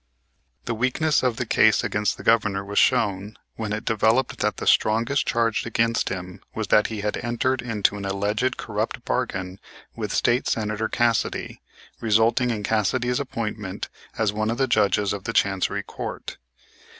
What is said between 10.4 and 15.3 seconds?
Senator Cassidy, resulting in Cassidy's appointment as one of the Judges of